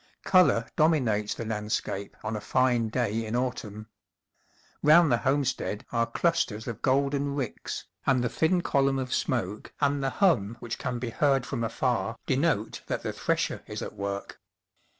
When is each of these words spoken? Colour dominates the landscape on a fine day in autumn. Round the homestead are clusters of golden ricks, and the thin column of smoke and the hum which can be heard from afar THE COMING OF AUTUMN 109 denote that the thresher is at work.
Colour 0.23 0.67
dominates 0.75 1.35
the 1.35 1.45
landscape 1.45 2.17
on 2.23 2.35
a 2.35 2.41
fine 2.41 2.89
day 2.89 3.23
in 3.23 3.35
autumn. 3.35 3.85
Round 4.81 5.11
the 5.11 5.17
homestead 5.17 5.85
are 5.91 6.07
clusters 6.07 6.67
of 6.67 6.81
golden 6.81 7.35
ricks, 7.35 7.85
and 8.07 8.23
the 8.23 8.27
thin 8.27 8.61
column 8.63 8.97
of 8.97 9.13
smoke 9.13 9.71
and 9.79 10.01
the 10.03 10.09
hum 10.09 10.57
which 10.59 10.79
can 10.79 10.97
be 10.97 11.11
heard 11.11 11.45
from 11.45 11.63
afar 11.63 12.17
THE 12.25 12.33
COMING 12.33 12.45
OF 12.45 12.49
AUTUMN 12.49 12.57
109 12.63 12.65
denote 12.65 12.83
that 12.87 13.03
the 13.07 13.13
thresher 13.13 13.61
is 13.67 13.83
at 13.83 13.93
work. 13.93 14.41